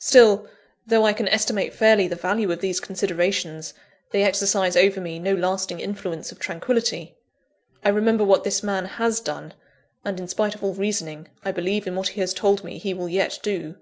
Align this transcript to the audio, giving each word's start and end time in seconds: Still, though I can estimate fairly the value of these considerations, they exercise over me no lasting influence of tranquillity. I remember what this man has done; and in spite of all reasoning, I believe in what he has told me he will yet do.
Still, 0.00 0.48
though 0.88 1.06
I 1.06 1.12
can 1.12 1.28
estimate 1.28 1.72
fairly 1.72 2.08
the 2.08 2.16
value 2.16 2.50
of 2.50 2.60
these 2.60 2.80
considerations, 2.80 3.74
they 4.10 4.24
exercise 4.24 4.76
over 4.76 5.00
me 5.00 5.20
no 5.20 5.36
lasting 5.36 5.78
influence 5.78 6.32
of 6.32 6.40
tranquillity. 6.40 7.14
I 7.84 7.90
remember 7.90 8.24
what 8.24 8.42
this 8.42 8.60
man 8.60 8.86
has 8.86 9.20
done; 9.20 9.54
and 10.04 10.18
in 10.18 10.26
spite 10.26 10.56
of 10.56 10.64
all 10.64 10.74
reasoning, 10.74 11.28
I 11.44 11.52
believe 11.52 11.86
in 11.86 11.94
what 11.94 12.08
he 12.08 12.20
has 12.22 12.34
told 12.34 12.64
me 12.64 12.78
he 12.78 12.92
will 12.92 13.08
yet 13.08 13.38
do. 13.40 13.76